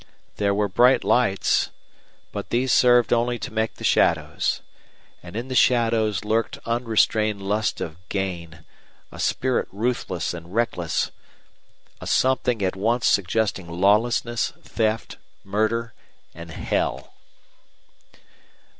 There 0.37 0.55
were 0.55 0.67
bright 0.67 1.03
lights, 1.03 1.69
but 2.31 2.49
these 2.49 2.73
served 2.73 3.13
only 3.13 3.37
to 3.37 3.53
make 3.53 3.75
the 3.75 3.83
shadows. 3.83 4.61
And 5.21 5.35
in 5.35 5.47
the 5.47 5.53
shadows 5.53 6.25
lurked 6.25 6.57
unrestrained 6.65 7.39
lust 7.43 7.81
of 7.81 7.97
gain, 8.09 8.65
a 9.11 9.19
spirit 9.19 9.67
ruthless 9.71 10.33
and 10.33 10.55
reckless, 10.55 11.11
a 12.01 12.07
something 12.07 12.63
at 12.63 12.75
once 12.75 13.05
suggesting 13.05 13.69
lawlessness, 13.69 14.53
theft, 14.63 15.17
murder, 15.43 15.93
and 16.33 16.49
hell. 16.49 17.13